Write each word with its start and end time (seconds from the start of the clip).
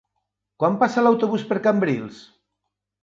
Quan 0.63 0.79
passa 0.83 1.03
l'autobús 1.07 1.45
per 1.51 1.59
Cambrils? 1.67 2.27